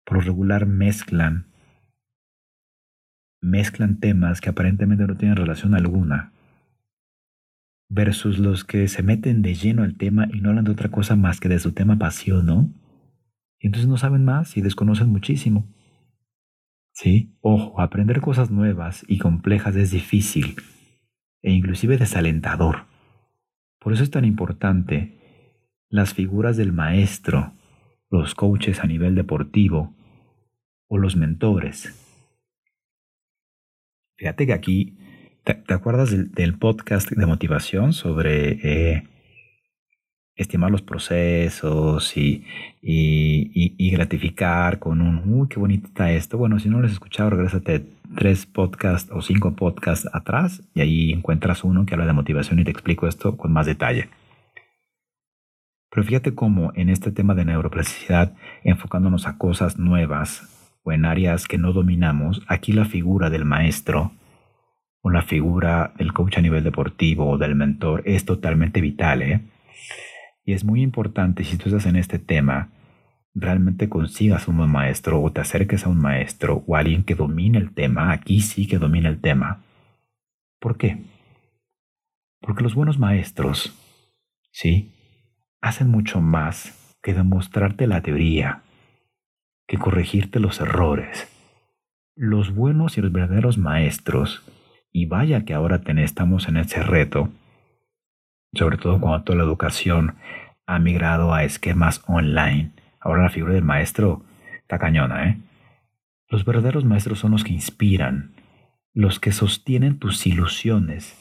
por 0.05 0.25
regular 0.25 0.67
mezclan, 0.67 1.47
mezclan 3.41 4.01
temas 4.01 4.41
que 4.41 4.51
aparentemente 4.51 5.07
no 5.07 5.17
tienen 5.17 5.37
relación 5.37 5.75
alguna 5.75 6.33
versus 7.89 8.39
los 8.39 8.65
que 8.65 8.89
se 8.89 9.03
meten 9.05 9.43
de 9.43 9.55
lleno 9.55 9.85
al 9.85 9.97
tema 9.97 10.27
y 10.33 10.41
no 10.41 10.49
hablan 10.49 10.65
de 10.65 10.73
otra 10.73 10.91
cosa 10.91 11.15
más 11.15 11.39
que 11.39 11.49
de 11.49 11.61
su 11.61 11.73
tema 11.73 11.97
pasión, 11.97 12.47
¿no? 12.47 12.73
Y 13.61 13.69
entonces 13.69 13.89
no 13.89 13.97
saben 13.97 14.25
más 14.25 14.57
y 14.57 14.61
desconocen 14.61 15.09
muchísimo. 15.09 15.73
Sí, 16.93 17.37
ojo, 17.41 17.81
aprender 17.81 18.21
cosas 18.21 18.51
nuevas 18.51 19.05
y 19.07 19.19
complejas 19.19 19.77
es 19.77 19.93
difícil 19.93 20.57
e 21.43 21.53
inclusive 21.53 21.99
desalentador. 21.99 22.87
Por 23.79 23.93
eso 23.93 24.03
es 24.03 24.11
tan 24.11 24.25
importante 24.25 25.19
las 25.89 26.15
figuras 26.15 26.57
del 26.57 26.73
maestro, 26.73 27.53
los 28.11 28.35
coaches 28.35 28.81
a 28.81 28.87
nivel 28.87 29.15
deportivo 29.15 29.95
o 30.89 30.99
los 30.99 31.17
mentores. 31.17 32.03
Fíjate 34.17 34.47
que 34.47 34.53
aquí 34.53 34.97
¿Te, 35.47 35.75
acuerdas 35.75 36.11
del, 36.11 36.59
podcast 36.59 37.09
de 37.09 37.25
motivación 37.25 37.93
sobre 37.93 38.59
eh, 38.65 39.05
estimar 40.37 40.71
los 40.71 40.83
procesos 40.83 42.17
y, 42.17 42.45
y, 42.83 43.91
gratificar 43.91 44.79
con 44.79 45.01
un, 45.01 45.23
uy, 45.33 45.49
qué 45.49 45.59
bonito 45.59 45.89
está 45.89 46.13
esto? 46.13 46.37
Bueno, 46.37 46.59
si 46.59 46.69
no 46.69 46.79
lo 46.79 46.87
has 46.87 46.93
escuchado, 46.93 47.31
regrésate 47.31 47.87
tres 48.15 48.47
podcasts 48.47 49.11
o 49.13 49.23
cinco 49.23 49.55
podcasts 49.55 50.09
atrás 50.13 50.63
y 50.75 50.81
ahí 50.83 51.13
encuentras 51.13 51.65
uno 51.65 51.87
que 51.87 51.95
habla 51.95 52.07
de 52.07 52.13
motivación 52.13 52.59
y 52.59 52.65
te 52.65 52.71
explico 52.71 53.09
esto 53.09 53.37
con 53.37 53.53
más 53.53 53.67
detalle. 53.67 54.11
Pero 55.91 56.05
fíjate 56.05 56.35
cómo 56.35 56.73
en 56.75 56.91
este 56.91 57.11
tema 57.11 57.35
de 57.35 57.47
neuroplasticidad, 57.47 58.35
enfocándonos 58.65 59.27
a 59.27 59.39
cosas 59.39 59.79
nuevas 59.79 60.71
o 60.83 60.93
en 60.93 61.07
áreas 61.07 61.49
que 61.49 61.57
no 61.57 61.73
dominamos, 61.73 62.43
aquí 62.47 62.73
la 62.73 62.85
figura 62.85 63.31
del 63.31 63.47
maestro 63.47 64.13
o 65.01 65.11
la 65.11 65.23
figura 65.23 65.93
del 65.97 66.13
coach 66.13 66.37
a 66.37 66.43
nivel 66.43 66.65
deportivo 66.65 67.31
o 67.31 67.39
del 67.39 67.55
mentor 67.55 68.03
es 68.05 68.27
totalmente 68.27 68.83
vital. 68.83 69.23
¿eh? 69.23 69.41
Y 70.47 70.53
es 70.53 70.65
muy 70.65 70.81
importante 70.81 71.43
si 71.43 71.59
tú 71.59 71.69
estás 71.69 71.87
en 71.87 71.97
este 71.97 72.21
tema, 72.21 72.71
realmente 73.35 73.89
consigas 73.89 74.47
un 74.47 74.59
buen 74.59 74.71
maestro 74.71 75.21
o 75.21 75.33
te 75.33 75.41
acerques 75.41 75.85
a 75.85 75.89
un 75.89 76.01
maestro 76.01 76.63
o 76.67 76.77
alguien 76.77 77.03
que 77.03 77.17
domine 77.17 77.59
el 77.59 77.75
tema, 77.75 78.13
aquí 78.13 78.41
sí 78.41 78.69
que 78.69 78.79
domine 78.79 79.09
el 79.09 79.21
tema. 79.21 79.65
¿Por 80.61 80.79
qué? 80.79 81.03
Porque 82.41 82.63
los 82.63 82.77
buenos 82.77 82.97
maestros, 82.97 83.75
¿sí? 84.53 84.93
Hacen 85.61 85.89
mucho 85.89 86.21
más 86.21 86.97
que 87.03 87.13
demostrarte 87.13 87.89
la 87.89 88.03
teoría, 88.03 88.63
que 89.67 89.79
corregirte 89.79 90.39
los 90.39 90.61
errores. 90.61 91.29
Los 92.15 92.55
buenos 92.55 92.97
y 92.97 93.01
los 93.01 93.11
verdaderos 93.11 93.59
maestros, 93.59 94.45
y 94.93 95.07
vaya 95.07 95.45
que 95.45 95.55
ahora 95.55 95.83
estamos 95.97 96.47
en 96.47 96.57
ese 96.59 96.85
reto, 96.85 97.31
sobre 98.57 98.79
todo 98.79 99.01
cuando 99.01 99.23
toda 99.23 99.39
la 99.39 99.45
educación 99.45 100.17
ha 100.67 100.79
migrado 100.79 101.33
a 101.33 101.45
esquemas 101.45 102.03
online, 102.07 102.73
Ahora 103.07 103.23
la 103.23 103.31
figura 103.31 103.55
del 103.55 103.63
maestro 103.63 104.25
está 104.59 104.81
cañona, 104.81 105.29
¿eh? 105.29 105.39
Los 106.29 106.45
verdaderos 106.45 106.85
maestros 106.85 107.21
son 107.21 107.31
los 107.31 107.45
que 107.45 107.53
inspiran, 107.53 108.35
los 108.93 109.21
que 109.21 109.31
sostienen 109.31 110.01
tus 110.01 110.27
ilusiones, 110.27 111.17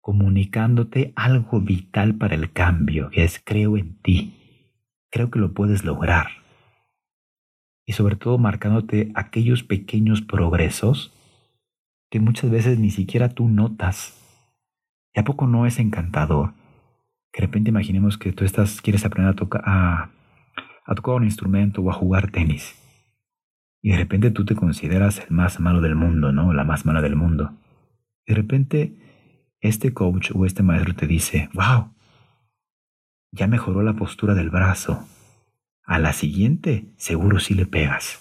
comunicándote 0.00 1.12
algo 1.14 1.60
vital 1.60 2.16
para 2.16 2.34
el 2.34 2.52
cambio, 2.52 3.10
que 3.10 3.22
es 3.22 3.40
creo 3.44 3.76
en 3.76 3.94
ti, 4.02 4.34
creo 5.08 5.30
que 5.30 5.38
lo 5.38 5.54
puedes 5.54 5.84
lograr. 5.84 6.30
Y 7.86 7.92
sobre 7.92 8.16
todo 8.16 8.36
marcándote 8.36 9.12
aquellos 9.14 9.62
pequeños 9.62 10.22
progresos 10.22 11.12
que 12.10 12.18
muchas 12.18 12.50
veces 12.50 12.76
ni 12.80 12.90
siquiera 12.90 13.28
tú 13.28 13.48
notas. 13.48 14.20
¿Y 15.14 15.20
a 15.20 15.24
poco 15.24 15.46
no 15.46 15.64
es 15.64 15.78
encantador? 15.78 16.54
De 17.32 17.40
repente 17.40 17.70
imaginemos 17.70 18.18
que 18.18 18.32
tú 18.32 18.44
estás, 18.44 18.80
quieres 18.80 19.04
aprender 19.04 19.32
a 19.32 19.36
tocar, 19.36 19.62
a 19.64 20.94
tocar 20.94 21.14
un 21.14 21.24
instrumento 21.24 21.82
o 21.82 21.90
a 21.90 21.94
jugar 21.94 22.30
tenis. 22.30 22.76
Y 23.82 23.90
de 23.90 23.96
repente 23.96 24.30
tú 24.30 24.44
te 24.44 24.54
consideras 24.54 25.20
el 25.20 25.34
más 25.34 25.60
malo 25.60 25.80
del 25.80 25.94
mundo, 25.94 26.32
¿no? 26.32 26.52
La 26.52 26.64
más 26.64 26.84
mala 26.84 27.00
del 27.00 27.16
mundo. 27.16 27.52
De 28.26 28.34
repente 28.34 28.96
este 29.60 29.92
coach 29.92 30.30
o 30.34 30.46
este 30.46 30.62
maestro 30.62 30.94
te 30.94 31.06
dice, 31.06 31.50
wow, 31.54 31.92
ya 33.32 33.46
mejoró 33.46 33.82
la 33.82 33.94
postura 33.94 34.34
del 34.34 34.50
brazo. 34.50 35.06
A 35.84 35.98
la 35.98 36.12
siguiente 36.12 36.92
seguro 36.96 37.40
sí 37.40 37.54
le 37.54 37.66
pegas. 37.66 38.20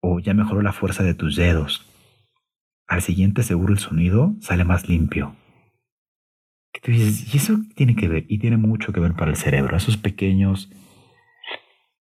O 0.00 0.20
ya 0.20 0.34
mejoró 0.34 0.62
la 0.62 0.72
fuerza 0.72 1.02
de 1.02 1.14
tus 1.14 1.36
dedos. 1.36 1.90
Al 2.86 3.02
siguiente 3.02 3.42
seguro 3.42 3.72
el 3.72 3.78
sonido 3.78 4.34
sale 4.40 4.64
más 4.64 4.88
limpio. 4.88 5.36
Y 6.86 7.36
eso 7.36 7.58
tiene 7.74 7.96
que 7.96 8.08
ver, 8.08 8.26
y 8.28 8.38
tiene 8.38 8.56
mucho 8.56 8.92
que 8.92 9.00
ver 9.00 9.14
para 9.14 9.30
el 9.30 9.36
cerebro, 9.36 9.76
esos 9.76 9.96
pequeños 9.96 10.70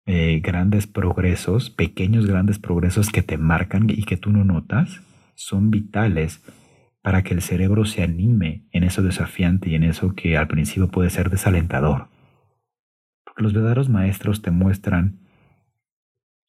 eh, 0.05 0.41
grandes 0.43 0.87
progresos, 0.87 1.69
pequeños 1.69 2.25
grandes 2.25 2.59
progresos 2.59 3.09
que 3.11 3.21
te 3.21 3.37
marcan 3.37 3.89
y 3.89 4.03
que 4.03 4.17
tú 4.17 4.31
no 4.31 4.43
notas, 4.43 5.01
son 5.35 5.71
vitales 5.71 6.43
para 7.01 7.23
que 7.23 7.33
el 7.33 7.41
cerebro 7.41 7.85
se 7.85 8.03
anime 8.03 8.67
en 8.71 8.83
eso 8.83 9.01
desafiante 9.01 9.69
y 9.69 9.75
en 9.75 9.83
eso 9.83 10.13
que 10.13 10.37
al 10.37 10.47
principio 10.47 10.89
puede 10.89 11.09
ser 11.09 11.29
desalentador. 11.29 12.09
Porque 13.23 13.43
los 13.43 13.53
verdaderos 13.53 13.89
maestros 13.89 14.41
te 14.41 14.51
muestran, 14.51 15.19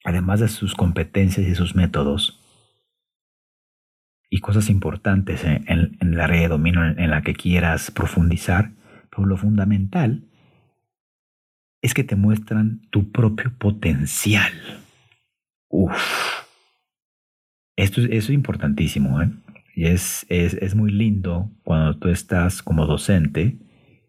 además 0.05 0.41
de 0.41 0.49
sus 0.49 0.75
competencias 0.75 1.47
y 1.47 1.55
sus 1.55 1.75
métodos, 1.75 2.42
y 4.33 4.41
cosas 4.41 4.71
importantes 4.71 5.45
en, 5.45 5.63
en 5.67 6.17
la 6.17 6.25
área 6.25 6.41
de 6.41 6.49
dominio 6.49 6.83
en 6.83 7.11
la 7.11 7.21
que 7.21 7.35
quieras 7.35 7.91
profundizar, 7.91 8.71
pero 9.11 9.27
lo 9.27 9.37
fundamental 9.37 10.25
es 11.83 11.93
que 11.93 12.03
te 12.03 12.17
muestran 12.17 12.81
tu 12.89 13.13
propio 13.13 13.53
potencial. 13.59 14.51
Uf. 15.69 15.93
Esto, 17.77 18.01
es 18.01 18.31
importantísimo, 18.31 19.21
¿eh? 19.21 19.29
Y 19.75 19.85
es, 19.85 20.25
es, 20.31 20.75
muy 20.75 20.93
lindo 20.93 21.51
cuando 21.63 21.99
tú 21.99 22.09
estás 22.09 22.63
como 22.63 22.87
docente, 22.87 23.59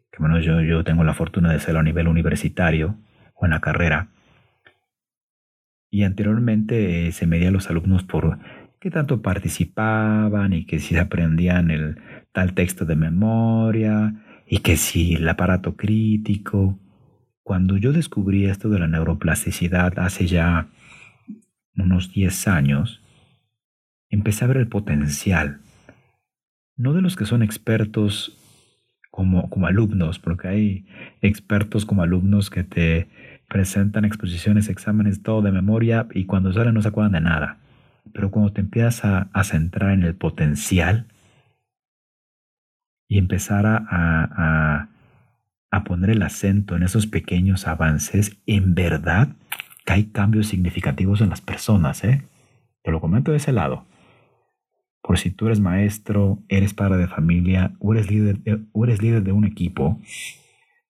que 0.10 0.20
bueno, 0.20 0.40
yo, 0.40 0.62
yo 0.62 0.86
tengo 0.86 1.04
la 1.04 1.14
fortuna 1.14 1.52
de 1.52 1.60
ser 1.60 1.76
a 1.76 1.84
nivel 1.84 2.08
universitario 2.08 2.96
o 3.34 3.44
en 3.44 3.52
la 3.52 3.60
carrera, 3.60 4.08
y 5.90 6.04
anteriormente 6.04 7.08
eh, 7.08 7.12
se 7.12 7.28
medía 7.28 7.50
a 7.50 7.52
los 7.52 7.70
alumnos 7.70 8.04
por 8.04 8.40
qué 8.84 8.92
tanto 8.92 9.22
participaban 9.22 10.52
y 10.52 10.66
que 10.66 10.82
si 10.82 10.98
aprendían 10.98 11.72
el 11.72 12.02
tal 12.34 12.54
texto 12.54 12.84
de 12.84 12.98
memoria 12.98 14.14
y 14.46 14.58
que 14.58 14.76
si 14.76 15.14
el 15.14 15.30
aparato 15.30 15.78
crítico 15.78 16.78
cuando 17.44 17.78
yo 17.78 17.94
descubrí 17.94 18.44
esto 18.46 18.68
de 18.68 18.80
la 18.80 18.88
neuroplasticidad 18.88 19.98
hace 20.00 20.28
ya 20.28 20.68
unos 21.78 22.12
10 22.12 22.50
años, 22.50 23.02
empecé 24.10 24.44
a 24.44 24.50
ver 24.50 24.58
el 24.58 24.68
potencial, 24.68 25.62
no 26.76 26.92
de 26.92 27.02
los 27.02 27.16
que 27.16 27.26
son 27.26 27.42
expertos 27.42 28.38
como, 29.12 29.50
como 29.50 29.66
alumnos, 29.66 30.20
porque 30.20 30.50
hay 30.50 30.86
expertos 31.22 31.86
como 31.86 32.04
alumnos 32.04 32.50
que 32.50 32.66
te 32.66 33.08
presentan 33.48 34.04
exposiciones, 34.04 34.68
exámenes, 34.68 35.24
todo 35.24 35.42
de 35.42 35.54
memoria 35.54 36.06
y 36.14 36.26
cuando 36.26 36.52
salen 36.52 36.74
no 36.74 36.82
se 36.82 36.90
acuerdan 36.90 37.14
de 37.14 37.22
nada. 37.22 37.63
Pero 38.12 38.32
cuando 38.32 38.54
te 38.54 38.62
empiezas 38.62 39.28
a, 39.32 39.44
centrar 39.44 39.92
en 39.92 40.04
el 40.04 40.16
potencial 40.16 41.08
y 43.08 43.18
empezar 43.18 43.66
a 43.66 44.90
a 45.74 45.84
poner 45.84 46.12
el 46.12 46.22
acento 46.22 46.76
en 46.76 46.84
esos 46.84 47.08
pequeños 47.08 47.66
avances, 47.66 48.38
en 48.46 48.76
verdad 48.76 49.30
que 49.86 49.94
hay 49.94 50.04
cambios 50.06 50.46
significativos 50.46 51.20
en 51.20 51.30
las 51.30 51.42
personas. 51.42 52.04
¿eh? 52.04 52.28
Te 52.84 52.92
lo 52.92 53.02
comento 53.02 53.32
de 53.32 53.38
ese 53.38 53.52
lado. 53.52 53.88
Por 55.02 55.18
si 55.18 55.32
tú 55.32 55.48
eres 55.48 55.60
maestro, 55.60 56.44
eres 56.48 56.76
padre 56.76 56.98
de 56.98 57.08
familia 57.08 57.74
o 57.80 57.92
eres 57.92 58.12
líder 58.12 58.38
de, 58.38 58.62
eres 58.84 59.02
líder 59.02 59.24
de 59.24 59.32
un 59.32 59.46
equipo, 59.46 60.00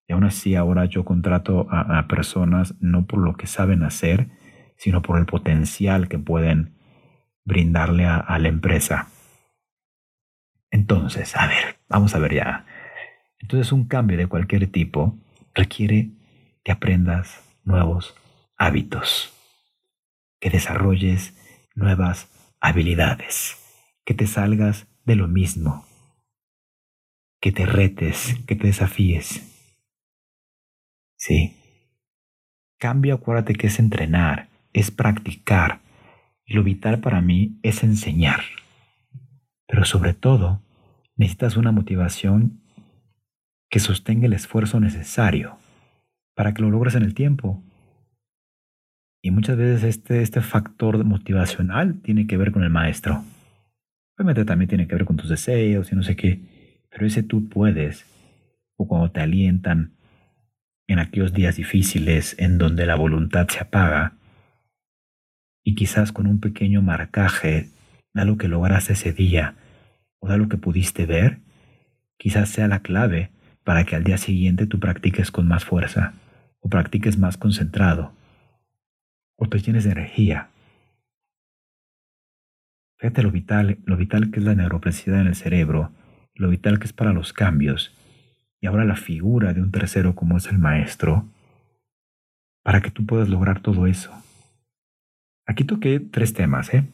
y 0.06 0.12
aún 0.12 0.24
así 0.24 0.54
ahora 0.54 0.84
yo 0.84 1.02
contrato 1.06 1.66
a, 1.70 2.06
personas 2.06 2.74
no 2.78 3.06
por 3.06 3.20
lo 3.20 3.38
que 3.38 3.46
saben 3.46 3.84
hacer, 3.84 4.28
sino 4.76 5.00
por 5.00 5.18
el 5.18 5.24
potencial 5.24 6.08
que 6.08 6.18
pueden 6.18 6.73
brindarle 7.44 8.06
a 8.06 8.38
la 8.38 8.48
empresa. 8.48 9.08
Entonces, 10.70 11.36
a 11.36 11.46
ver, 11.46 11.76
vamos 11.88 12.14
a 12.14 12.18
ver 12.18 12.34
ya 12.34 12.66
entonces 13.44 13.72
un 13.72 13.84
cambio 13.84 14.16
de 14.16 14.26
cualquier 14.26 14.66
tipo 14.68 15.18
requiere 15.52 16.12
que 16.64 16.72
aprendas 16.72 17.42
nuevos 17.62 18.14
hábitos, 18.56 19.34
que 20.40 20.48
desarrolles 20.48 21.34
nuevas 21.74 22.26
habilidades, 22.58 23.58
que 24.06 24.14
te 24.14 24.26
salgas 24.26 24.86
de 25.04 25.16
lo 25.16 25.28
mismo, 25.28 25.84
que 27.38 27.52
te 27.52 27.66
retes, 27.66 28.34
que 28.46 28.56
te 28.56 28.68
desafíes. 28.68 29.42
Sí. 31.16 31.54
Cambio, 32.78 33.16
acuérdate 33.16 33.56
que 33.56 33.66
es 33.66 33.78
entrenar, 33.78 34.48
es 34.72 34.90
practicar. 34.90 35.82
Lo 36.46 36.62
vital 36.62 37.00
para 37.00 37.20
mí 37.20 37.58
es 37.62 37.82
enseñar. 37.82 38.40
Pero 39.66 39.84
sobre 39.84 40.14
todo, 40.14 40.62
necesitas 41.16 41.56
una 41.56 41.72
motivación 41.72 42.60
que 43.70 43.80
sostenga 43.80 44.26
el 44.26 44.34
esfuerzo 44.34 44.78
necesario 44.78 45.58
para 46.34 46.52
que 46.52 46.62
lo 46.62 46.70
logres 46.70 46.94
en 46.94 47.02
el 47.02 47.14
tiempo. 47.14 47.62
Y 49.22 49.30
muchas 49.30 49.56
veces 49.56 49.84
este, 49.84 50.20
este 50.22 50.42
factor 50.42 51.02
motivacional 51.04 52.00
tiene 52.02 52.26
que 52.26 52.36
ver 52.36 52.52
con 52.52 52.62
el 52.62 52.70
maestro. 52.70 53.24
Obviamente 54.16 54.44
también 54.44 54.68
tiene 54.68 54.86
que 54.86 54.94
ver 54.94 55.06
con 55.06 55.16
tus 55.16 55.30
deseos 55.30 55.90
y 55.90 55.96
no 55.96 56.02
sé 56.02 56.14
qué, 56.14 56.40
pero 56.90 57.06
ese 57.06 57.22
tú 57.22 57.48
puedes, 57.48 58.04
o 58.76 58.86
cuando 58.86 59.10
te 59.10 59.20
alientan 59.20 59.96
en 60.86 60.98
aquellos 60.98 61.32
días 61.32 61.56
difíciles 61.56 62.36
en 62.38 62.58
donde 62.58 62.86
la 62.86 62.94
voluntad 62.96 63.48
se 63.48 63.60
apaga, 63.60 64.12
y 65.64 65.74
quizás 65.74 66.12
con 66.12 66.26
un 66.26 66.38
pequeño 66.38 66.82
marcaje 66.82 67.70
de 68.12 68.24
lo 68.24 68.36
que 68.36 68.48
lograste 68.48 68.92
ese 68.92 69.12
día 69.12 69.56
o 70.20 70.28
de 70.28 70.38
lo 70.38 70.48
que 70.48 70.58
pudiste 70.58 71.06
ver, 71.06 71.40
quizás 72.18 72.50
sea 72.50 72.68
la 72.68 72.80
clave 72.80 73.30
para 73.64 73.84
que 73.84 73.96
al 73.96 74.04
día 74.04 74.18
siguiente 74.18 74.66
tú 74.66 74.78
practiques 74.78 75.30
con 75.30 75.48
más 75.48 75.64
fuerza, 75.64 76.12
o 76.60 76.68
practiques 76.68 77.18
más 77.18 77.36
concentrado, 77.36 78.12
o 79.36 79.48
te 79.48 79.58
llenes 79.58 79.84
de 79.84 79.92
energía. 79.92 80.50
Fíjate 82.98 83.22
lo 83.22 83.30
vital, 83.30 83.78
lo 83.84 83.96
vital 83.96 84.30
que 84.30 84.40
es 84.40 84.44
la 84.44 84.54
neuroplasticidad 84.54 85.20
en 85.20 85.26
el 85.26 85.34
cerebro, 85.34 85.92
lo 86.34 86.50
vital 86.50 86.78
que 86.78 86.84
es 86.84 86.92
para 86.92 87.12
los 87.12 87.32
cambios, 87.32 87.94
y 88.60 88.66
ahora 88.66 88.84
la 88.84 88.96
figura 88.96 89.52
de 89.52 89.62
un 89.62 89.70
tercero 89.70 90.14
como 90.14 90.36
es 90.36 90.46
el 90.46 90.58
maestro, 90.58 91.28
para 92.62 92.80
que 92.80 92.90
tú 92.90 93.04
puedas 93.04 93.28
lograr 93.28 93.60
todo 93.60 93.86
eso. 93.86 94.10
Aquí 95.46 95.64
toqué 95.64 96.00
tres 96.00 96.32
temas, 96.32 96.72
¿eh? 96.72 96.84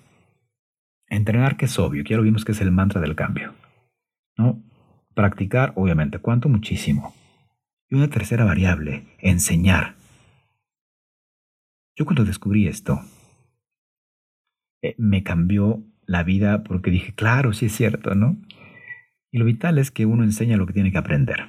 Entrenar 1.09 1.57
que 1.57 1.67
es 1.67 1.79
obvio, 1.79 2.03
ya 2.05 2.17
lo 2.17 2.23
vimos 2.23 2.45
que 2.45 2.53
es 2.53 2.61
el 2.61 2.71
mantra 2.71 3.01
del 3.01 3.15
cambio. 3.15 3.55
¿No? 4.37 4.63
Practicar, 5.15 5.73
obviamente. 5.77 6.19
¿Cuánto? 6.19 6.49
Muchísimo. 6.49 7.15
Y 7.89 7.97
una 7.97 8.09
tercera 8.09 8.45
variable, 8.45 9.05
enseñar. 9.19 9.97
Yo 11.97 12.05
cuando 12.05 12.25
descubrí 12.25 12.67
esto, 12.67 13.01
eh, 14.83 14.95
me 14.97 15.23
cambió 15.23 15.83
la 16.07 16.23
vida 16.23 16.63
porque 16.63 16.91
dije, 16.91 17.13
claro, 17.15 17.53
sí 17.53 17.67
es 17.67 17.73
cierto, 17.73 18.15
¿no? 18.15 18.37
Y 19.33 19.39
lo 19.39 19.45
vital 19.45 19.79
es 19.79 19.91
que 19.91 20.07
uno 20.07 20.25
enseña 20.25 20.57
lo 20.57 20.67
que 20.67 20.73
tiene 20.73 20.91
que 20.91 20.99
aprender. 20.99 21.49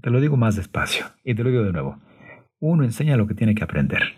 Te 0.00 0.10
lo 0.10 0.20
digo 0.20 0.36
más 0.36 0.56
despacio 0.56 1.06
y 1.22 1.34
te 1.34 1.44
lo 1.44 1.50
digo 1.50 1.62
de 1.62 1.72
nuevo. 1.72 2.00
Uno 2.58 2.84
enseña 2.84 3.16
lo 3.16 3.26
que 3.26 3.34
tiene 3.34 3.54
que 3.54 3.62
aprender. 3.62 4.14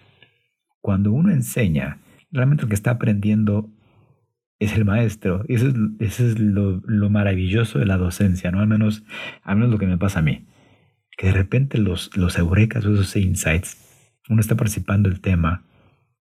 Cuando 0.86 1.10
uno 1.10 1.32
enseña, 1.32 1.98
realmente 2.30 2.62
lo 2.62 2.68
que 2.68 2.76
está 2.76 2.92
aprendiendo 2.92 3.68
es 4.60 4.76
el 4.76 4.84
maestro. 4.84 5.44
Y 5.48 5.56
eso 5.56 5.66
es, 5.98 6.38
lo, 6.38 7.10
maravilloso 7.10 7.80
de 7.80 7.86
la 7.86 7.96
docencia, 7.96 8.52
¿no? 8.52 8.60
Al 8.60 8.68
menos, 8.68 9.02
al 9.42 9.56
menos 9.56 9.72
lo 9.72 9.78
que 9.78 9.88
me 9.88 9.98
pasa 9.98 10.20
a 10.20 10.22
mí. 10.22 10.46
Que 11.16 11.26
de 11.26 11.32
repente 11.32 11.78
los, 11.78 12.16
los 12.16 12.38
eurekas 12.38 12.86
o 12.86 12.94
esos 12.94 13.16
insights, 13.16 14.14
uno 14.28 14.40
está 14.40 14.54
participando 14.54 15.08
del 15.08 15.20
tema 15.20 15.64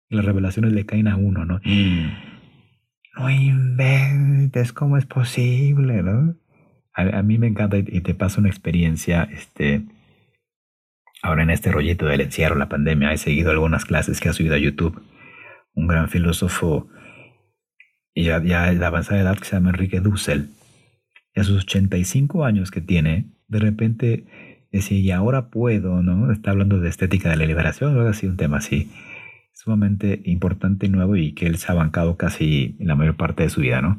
y 0.08 0.16
las 0.16 0.24
revelaciones 0.24 0.72
le 0.72 0.84
caen 0.84 1.06
a 1.06 1.14
uno, 1.14 1.44
¿no? 1.44 1.60
Mm. 1.64 2.10
No 3.16 3.30
inventes, 3.30 4.72
¿cómo 4.72 4.96
es 4.96 5.06
posible, 5.06 6.02
no? 6.02 6.34
A, 6.92 7.22
mí 7.22 7.38
me 7.38 7.46
encanta 7.46 7.78
y, 7.78 8.00
te 8.00 8.14
pasa 8.14 8.40
una 8.40 8.48
experiencia, 8.48 9.28
este, 9.30 9.84
ahora 11.26 11.42
en 11.42 11.50
este 11.50 11.72
rollito 11.72 12.06
del 12.06 12.20
encierro, 12.20 12.54
la 12.56 12.68
pandemia, 12.68 13.12
he 13.12 13.18
seguido 13.18 13.50
algunas 13.50 13.84
clases 13.84 14.20
que 14.20 14.28
ha 14.28 14.32
subido 14.32 14.54
a 14.54 14.58
YouTube. 14.58 15.02
Un 15.74 15.88
gran 15.88 16.08
filósofo 16.08 16.88
ya, 18.14 18.42
ya 18.42 18.72
de 18.72 18.84
avanzada 18.84 19.20
edad 19.20 19.36
que 19.36 19.44
se 19.44 19.56
llama 19.56 19.70
Enrique 19.70 20.00
Dussel. 20.00 20.50
Y 21.34 21.40
a 21.40 21.44
sus 21.44 21.64
85 21.64 22.44
años 22.44 22.70
que 22.70 22.80
tiene, 22.80 23.32
de 23.48 23.58
repente 23.58 24.24
decía, 24.70 24.98
y 24.98 25.10
ahora 25.10 25.50
puedo, 25.50 26.02
¿no? 26.02 26.32
Está 26.32 26.52
hablando 26.52 26.78
de 26.80 26.88
estética 26.88 27.28
de 27.30 27.36
la 27.36 27.46
liberación, 27.46 27.96
algo 27.96 28.08
así, 28.08 28.26
un 28.26 28.36
tema 28.36 28.58
así, 28.58 28.90
sumamente 29.52 30.22
importante 30.26 30.86
y 30.86 30.90
nuevo 30.90 31.16
y 31.16 31.32
que 31.32 31.46
él 31.46 31.56
se 31.56 31.72
ha 31.72 31.74
bancado 31.74 32.16
casi 32.16 32.76
la 32.78 32.94
mayor 32.94 33.16
parte 33.16 33.42
de 33.42 33.50
su 33.50 33.62
vida, 33.62 33.82
¿no? 33.82 33.98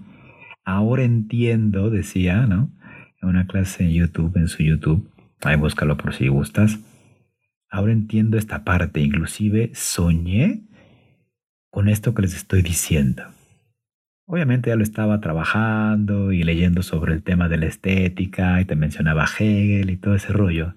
Ahora 0.63 1.03
entiendo, 1.03 1.89
decía, 1.89 2.45
¿no? 2.47 2.71
En 3.21 3.29
una 3.29 3.47
clase 3.47 3.83
en 3.83 3.91
YouTube, 3.91 4.37
en 4.37 4.47
su 4.47 4.63
YouTube, 4.63 5.09
ahí 5.43 5.57
búscalo 5.57 5.97
por 5.97 6.13
si 6.13 6.29
gustas. 6.29 6.79
Ahora 7.69 7.91
entiendo 7.91 8.37
esta 8.37 8.63
parte, 8.63 9.01
inclusive 9.01 9.71
soñé 9.73 10.63
con 11.69 11.89
esto 11.89 12.13
que 12.13 12.21
les 12.23 12.35
estoy 12.35 12.61
diciendo. 12.61 13.23
Obviamente 14.25 14.69
ya 14.69 14.75
lo 14.75 14.83
estaba 14.83 15.21
trabajando 15.21 16.31
y 16.31 16.43
leyendo 16.43 16.81
sobre 16.81 17.13
el 17.13 17.23
tema 17.23 17.47
de 17.47 17.57
la 17.57 17.65
estética 17.65 18.59
y 18.59 18.65
te 18.65 18.75
mencionaba 18.75 19.25
Hegel 19.25 19.89
y 19.89 19.97
todo 19.97 20.15
ese 20.15 20.33
rollo. 20.33 20.75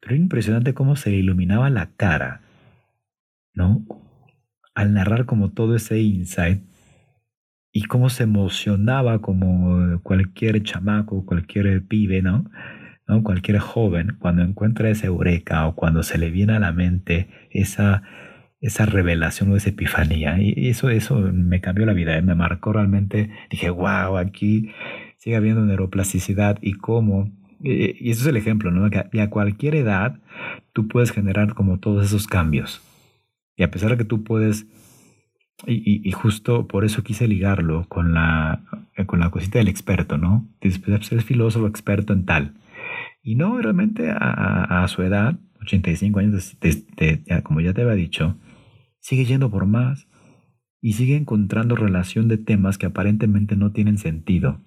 Pero 0.00 0.14
era 0.14 0.22
impresionante 0.22 0.74
cómo 0.74 0.96
se 0.96 1.12
iluminaba 1.12 1.70
la 1.70 1.90
cara, 1.96 2.40
¿no? 3.54 3.84
Al 4.74 4.94
narrar 4.94 5.26
como 5.26 5.52
todo 5.52 5.76
ese 5.76 6.00
insight 6.00 6.62
y 7.72 7.82
cómo 7.82 8.10
se 8.10 8.24
emocionaba 8.24 9.20
como 9.20 10.00
cualquier 10.02 10.62
chamaco, 10.62 11.24
cualquier 11.24 11.86
pibe, 11.86 12.22
¿no? 12.22 12.50
¿No? 13.10 13.22
Cualquier 13.22 13.58
joven 13.58 14.16
cuando 14.18 14.42
encuentra 14.42 14.90
esa 14.90 15.06
eureka 15.06 15.66
o 15.66 15.74
cuando 15.74 16.02
se 16.02 16.18
le 16.18 16.30
viene 16.30 16.54
a 16.54 16.60
la 16.60 16.72
mente 16.72 17.28
esa 17.50 18.02
esa 18.60 18.84
revelación 18.86 19.50
o 19.50 19.56
esa 19.56 19.70
epifanía. 19.70 20.36
Y 20.40 20.68
eso, 20.68 20.90
eso 20.90 21.18
me 21.32 21.60
cambió 21.60 21.86
la 21.86 21.92
vida, 21.92 22.16
¿eh? 22.16 22.22
me 22.22 22.34
marcó 22.34 22.72
realmente. 22.72 23.30
Dije, 23.50 23.70
wow, 23.70 24.18
aquí 24.18 24.70
sigue 25.18 25.36
habiendo 25.36 25.64
neuroplasticidad 25.64 26.58
y 26.60 26.74
cómo. 26.74 27.32
Y 27.62 28.10
eso 28.10 28.22
es 28.22 28.26
el 28.26 28.36
ejemplo, 28.36 28.70
¿no? 28.70 28.88
Que 28.90 29.20
a 29.20 29.30
cualquier 29.30 29.74
edad 29.74 30.18
tú 30.72 30.88
puedes 30.88 31.10
generar 31.10 31.54
como 31.54 31.78
todos 31.78 32.06
esos 32.06 32.26
cambios. 32.26 32.82
Y 33.56 33.62
a 33.62 33.70
pesar 33.70 33.90
de 33.90 33.98
que 33.98 34.04
tú 34.04 34.24
puedes, 34.24 34.66
y, 35.66 36.10
justo 36.12 36.66
por 36.66 36.86
eso 36.86 37.02
quise 37.02 37.28
ligarlo 37.28 37.86
con 37.88 38.14
la, 38.14 38.62
con 39.06 39.20
la 39.20 39.30
cosita 39.30 39.58
del 39.58 39.68
experto, 39.68 40.16
¿no? 40.16 40.48
Después 40.62 41.06
ser 41.06 41.22
filósofo 41.22 41.66
experto 41.66 42.14
en 42.14 42.24
tal. 42.24 42.54
Y 43.22 43.34
no, 43.34 43.60
realmente 43.60 44.10
a, 44.10 44.86
su 44.88 45.02
edad, 45.02 45.38
85 45.60 46.18
años, 46.20 46.56
como 47.42 47.60
ya 47.60 47.74
te 47.74 47.82
había 47.82 47.94
dicho, 47.94 48.36
sigue 48.98 49.24
yendo 49.24 49.50
por 49.50 49.66
más 49.66 50.08
y 50.80 50.94
sigue 50.94 51.16
encontrando 51.16 51.76
relación 51.76 52.28
de 52.28 52.38
temas 52.38 52.78
que 52.78 52.86
aparentemente 52.86 53.56
no 53.56 53.72
tienen 53.72 53.98
sentido. 53.98 54.60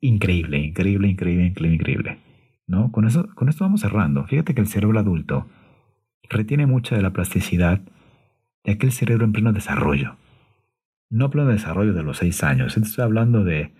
Increíble, 0.00 0.58
increíble, 0.58 1.08
increíble, 1.08 1.46
increíble, 1.46 1.74
increíble. 1.76 2.18
¿No? 2.66 2.90
Con, 2.90 3.06
eso, 3.06 3.28
con 3.36 3.48
esto 3.48 3.64
vamos 3.64 3.80
cerrando. 3.80 4.24
Fíjate 4.26 4.54
que 4.54 4.60
el 4.60 4.66
cerebro 4.66 4.98
adulto 4.98 5.46
retiene 6.28 6.66
mucha 6.66 6.96
de 6.96 7.02
la 7.02 7.12
plasticidad 7.12 7.80
de 8.64 8.72
aquel 8.72 8.90
cerebro 8.90 9.24
en 9.24 9.32
pleno 9.32 9.52
desarrollo. 9.52 10.16
No 11.08 11.30
pleno 11.30 11.50
desarrollo 11.50 11.94
de 11.94 12.02
los 12.02 12.18
6 12.18 12.42
años, 12.42 12.76
estoy 12.76 13.04
hablando 13.04 13.44
de 13.44 13.72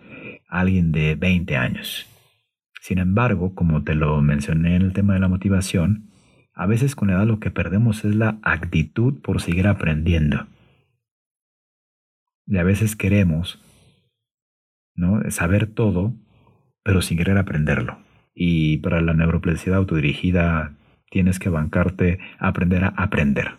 alguien 0.48 0.92
de 0.92 1.16
20 1.16 1.56
años. 1.56 2.06
Sin 2.86 2.98
embargo, 2.98 3.52
como 3.56 3.82
te 3.82 3.96
lo 3.96 4.22
mencioné 4.22 4.76
en 4.76 4.82
el 4.82 4.92
tema 4.92 5.14
de 5.14 5.18
la 5.18 5.26
motivación, 5.26 6.08
a 6.54 6.66
veces 6.66 6.94
con 6.94 7.08
la 7.08 7.14
edad 7.14 7.26
lo 7.26 7.40
que 7.40 7.50
perdemos 7.50 8.04
es 8.04 8.14
la 8.14 8.38
actitud 8.42 9.20
por 9.22 9.42
seguir 9.42 9.66
aprendiendo. 9.66 10.46
Y 12.46 12.58
a 12.58 12.62
veces 12.62 12.94
queremos 12.94 13.60
¿no? 14.94 15.20
saber 15.32 15.66
todo, 15.66 16.14
pero 16.84 17.02
sin 17.02 17.18
querer 17.18 17.38
aprenderlo. 17.38 17.98
Y 18.36 18.76
para 18.76 19.00
la 19.00 19.14
neuroplasticidad 19.14 19.78
autodirigida 19.78 20.72
tienes 21.10 21.40
que 21.40 21.48
bancarte 21.48 22.20
aprender 22.38 22.84
a 22.84 22.94
aprender. 22.96 23.56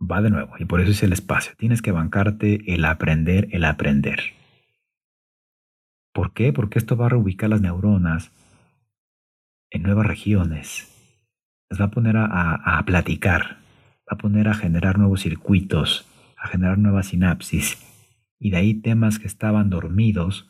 Va 0.00 0.22
de 0.22 0.30
nuevo, 0.30 0.54
y 0.58 0.64
por 0.64 0.80
eso 0.80 0.92
es 0.92 1.02
el 1.02 1.12
espacio. 1.12 1.52
Tienes 1.58 1.82
que 1.82 1.92
bancarte 1.92 2.72
el 2.72 2.86
aprender, 2.86 3.48
el 3.50 3.66
aprender. 3.66 4.34
¿Por 6.16 6.32
qué? 6.32 6.50
Porque 6.54 6.78
esto 6.78 6.96
va 6.96 7.06
a 7.06 7.08
reubicar 7.10 7.50
las 7.50 7.60
neuronas 7.60 8.32
en 9.68 9.82
nuevas 9.82 10.06
regiones. 10.06 10.90
Las 11.68 11.78
va 11.78 11.84
a 11.84 11.90
poner 11.90 12.16
a, 12.16 12.82
platicar, 12.86 13.58
va 14.10 14.14
a 14.14 14.16
poner 14.16 14.48
a 14.48 14.54
generar 14.54 14.96
nuevos 14.96 15.20
circuitos, 15.20 16.08
a 16.38 16.48
generar 16.48 16.78
nuevas 16.78 17.08
sinapsis. 17.08 17.76
Y 18.38 18.48
de 18.48 18.56
ahí 18.56 18.72
temas 18.72 19.18
que 19.18 19.26
estaban 19.26 19.68
dormidos 19.68 20.48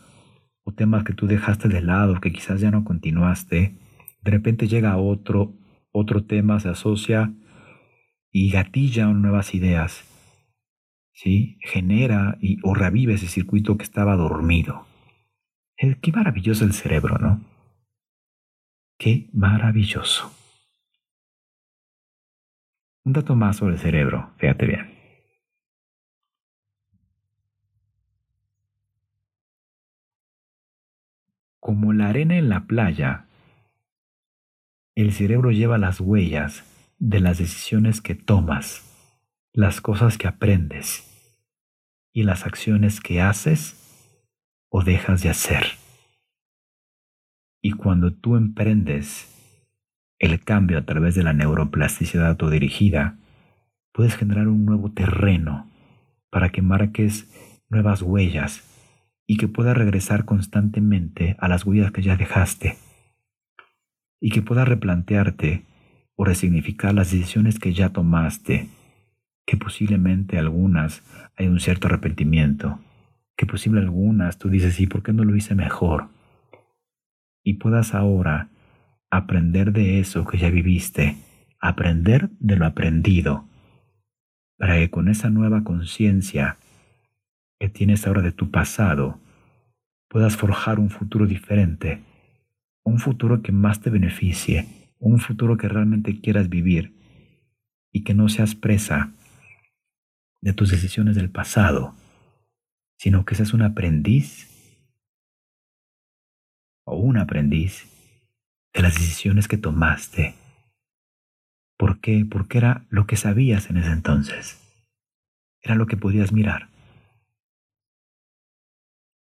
o 0.62 0.72
temas 0.72 1.02
que 1.02 1.14
tú 1.14 1.26
dejaste 1.26 1.66
de 1.66 1.82
lado, 1.82 2.20
que 2.20 2.30
quizás 2.30 2.60
ya 2.60 2.70
no 2.70 2.84
continuaste, 2.84 3.76
de 4.22 4.30
repente 4.30 4.68
llega 4.68 4.96
otro, 4.96 5.52
otro 5.90 6.26
tema, 6.26 6.60
se 6.60 6.68
asocia 6.68 7.32
y 8.30 8.52
gatilla 8.52 9.08
nuevas 9.08 9.52
ideas. 9.52 10.04
¿Sí? 11.12 11.58
Genera 11.62 12.38
y, 12.40 12.58
o 12.62 12.72
revive 12.72 13.14
ese 13.14 13.26
circuito 13.26 13.76
que 13.76 13.82
estaba 13.82 14.14
dormido. 14.14 14.85
Qué 15.76 16.12
maravilloso 16.12 16.64
el 16.64 16.72
cerebro, 16.72 17.18
¿no? 17.18 17.44
Qué 18.98 19.28
maravilloso. 19.34 20.32
Un 23.04 23.12
dato 23.12 23.36
más 23.36 23.58
sobre 23.58 23.74
el 23.74 23.80
cerebro, 23.80 24.32
fíjate 24.38 24.66
bien. 24.66 24.96
Como 31.60 31.92
la 31.92 32.08
arena 32.08 32.38
en 32.38 32.48
la 32.48 32.66
playa, 32.66 33.26
el 34.94 35.12
cerebro 35.12 35.50
lleva 35.50 35.76
las 35.76 36.00
huellas 36.00 36.64
de 36.98 37.20
las 37.20 37.36
decisiones 37.36 38.00
que 38.00 38.14
tomas, 38.14 38.82
las 39.52 39.82
cosas 39.82 40.16
que 40.16 40.26
aprendes 40.26 41.38
y 42.12 42.22
las 42.22 42.46
acciones 42.46 43.00
que 43.00 43.20
haces 43.20 43.85
o 44.68 44.82
dejas 44.82 45.22
de 45.22 45.30
hacer. 45.30 45.64
Y 47.62 47.72
cuando 47.72 48.12
tú 48.12 48.36
emprendes 48.36 49.32
el 50.18 50.42
cambio 50.42 50.78
a 50.78 50.82
través 50.82 51.14
de 51.14 51.22
la 51.22 51.32
neuroplasticidad 51.32 52.28
autodirigida, 52.28 53.18
puedes 53.92 54.16
generar 54.16 54.48
un 54.48 54.64
nuevo 54.64 54.92
terreno 54.92 55.70
para 56.30 56.50
que 56.50 56.62
marques 56.62 57.30
nuevas 57.68 58.02
huellas 58.02 58.62
y 59.26 59.36
que 59.36 59.48
puedas 59.48 59.76
regresar 59.76 60.24
constantemente 60.24 61.36
a 61.38 61.48
las 61.48 61.64
huellas 61.64 61.92
que 61.92 62.02
ya 62.02 62.16
dejaste 62.16 62.76
y 64.20 64.30
que 64.30 64.42
puedas 64.42 64.68
replantearte 64.68 65.64
o 66.14 66.24
resignificar 66.24 66.94
las 66.94 67.10
decisiones 67.10 67.58
que 67.58 67.72
ya 67.72 67.90
tomaste, 67.90 68.68
que 69.46 69.56
posiblemente 69.56 70.38
algunas 70.38 71.02
hay 71.36 71.48
un 71.48 71.60
cierto 71.60 71.88
arrepentimiento, 71.88 72.78
que 73.36 73.46
posible 73.46 73.80
algunas 73.80 74.38
tú 74.38 74.48
dices, 74.48 74.80
¿y 74.80 74.86
por 74.86 75.02
qué 75.02 75.12
no 75.12 75.24
lo 75.24 75.36
hice 75.36 75.54
mejor? 75.54 76.08
y 77.46 77.54
puedas 77.54 77.94
ahora 77.94 78.48
aprender 79.08 79.72
de 79.72 80.00
eso 80.00 80.26
que 80.26 80.36
ya 80.36 80.50
viviste 80.50 81.16
aprender 81.60 82.28
de 82.40 82.56
lo 82.56 82.66
aprendido, 82.66 83.48
para 84.58 84.74
que 84.74 84.90
con 84.90 85.08
esa 85.08 85.30
nueva 85.30 85.62
conciencia 85.62 86.58
que 87.58 87.68
tienes 87.68 88.06
ahora 88.06 88.20
de 88.20 88.32
tu 88.32 88.50
pasado, 88.50 89.20
puedas 90.08 90.36
forjar 90.36 90.80
un 90.80 90.90
futuro 90.90 91.26
diferente, 91.26 92.02
un 92.84 92.98
futuro 92.98 93.42
que 93.42 93.52
más 93.52 93.80
te 93.80 93.90
beneficie, 93.90 94.66
un 94.98 95.18
futuro 95.20 95.56
que 95.56 95.68
realmente 95.68 96.20
quieras 96.20 96.48
vivir 96.48 96.94
y 97.92 98.02
que 98.02 98.12
no 98.12 98.28
seas 98.28 98.56
presa 98.56 99.12
de 100.42 100.52
tus 100.52 100.70
decisiones 100.70 101.14
del 101.14 101.30
pasado, 101.30 101.94
sino 102.98 103.24
que 103.24 103.34
seas 103.34 103.52
un 103.52 103.62
aprendiz 103.62 104.48
o 106.84 106.96
un 106.96 107.18
aprendiz 107.18 107.86
de 108.72 108.82
las 108.82 108.94
decisiones 108.94 109.48
que 109.48 109.58
tomaste. 109.58 110.34
¿Por 111.78 112.00
qué? 112.00 112.26
Porque 112.28 112.58
era 112.58 112.86
lo 112.88 113.06
que 113.06 113.16
sabías 113.16 113.70
en 113.70 113.78
ese 113.78 113.90
entonces. 113.90 114.62
Era 115.62 115.74
lo 115.74 115.86
que 115.86 115.96
podías 115.96 116.32
mirar. 116.32 116.68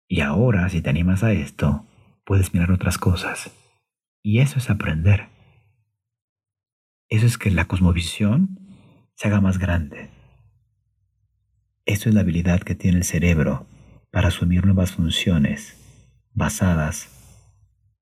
Y 0.07 0.21
ahora, 0.21 0.69
si 0.69 0.81
te 0.81 0.89
animas 0.89 1.23
a 1.23 1.31
esto, 1.31 1.85
puedes 2.25 2.53
mirar 2.53 2.71
otras 2.71 2.97
cosas. 2.97 3.51
Y 4.21 4.39
eso 4.39 4.59
es 4.59 4.69
aprender. 4.69 5.29
Eso 7.09 7.25
es 7.25 7.37
que 7.37 7.51
la 7.51 7.65
cosmovisión 7.65 8.59
se 9.15 9.27
haga 9.27 9.41
más 9.41 9.57
grande. 9.57 10.09
Eso 11.85 12.09
es 12.09 12.15
la 12.15 12.21
habilidad 12.21 12.61
que 12.61 12.75
tiene 12.75 12.97
el 12.97 13.03
cerebro 13.03 13.65
para 14.11 14.29
asumir 14.29 14.65
nuevas 14.65 14.93
funciones 14.93 15.77
basadas 16.33 17.09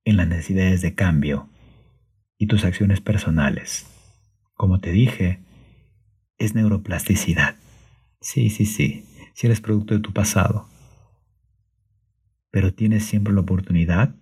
en 0.06 0.17
las 0.17 0.28
necesidades 0.28 0.82
de 0.82 0.96
cambio 0.96 1.50
y 2.38 2.48
tus 2.48 2.63
acciones 2.63 3.02
personales. 3.02 3.88
Como 4.54 4.80
te 4.80 4.91
dije, 4.91 5.39
es 6.38 6.56
neuroplasticidad. 6.56 7.56
Sí, 8.20 8.50
sí, 8.50 8.65
sí, 8.65 9.06
si 9.34 9.48
eres 9.48 9.62
producto 9.62 9.94
de 9.94 10.00
tu 10.00 10.13
pasado 10.13 10.72
pero 12.52 12.74
tienes 12.74 13.06
siempre 13.06 13.34
la 13.34 13.41
oportunidad 13.41 14.13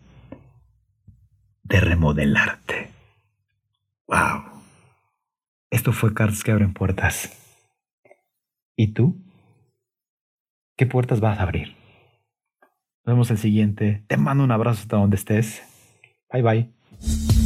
de 1.64 1.80
remodelarte. 1.82 2.92
¡Wow! 4.08 4.44
Esto 5.72 5.92
fue 5.92 6.14
Cartas 6.14 6.44
que 6.44 6.52
abren 6.52 6.74
puertas. 6.74 7.36
¿Y 8.76 8.94
tú? 8.94 9.20
¿Qué 10.80 10.86
puertas 10.86 11.20
vas 11.20 11.40
a 11.40 11.44
abrir? 11.44 11.76
Nos 13.04 13.14
vemos 13.14 13.32
el 13.32 13.38
siguiente. 13.38 14.06
Te 14.08 14.16
mando 14.16 14.46
un 14.46 14.52
abrazo 14.52 14.84
hasta 14.84 14.96
donde 14.96 15.18
estés. 15.18 15.62
Bye 16.32 16.42
bye. 16.42 17.39